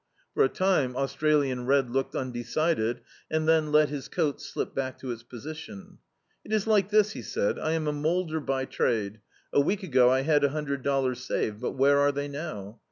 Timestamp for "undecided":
2.15-3.01